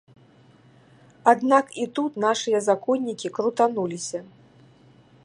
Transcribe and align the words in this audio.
Аднак 1.33 1.65
і 1.83 1.85
тут 1.99 2.17
нашыя 2.25 2.63
законнікі 2.71 3.27
крутануліся. 3.37 4.19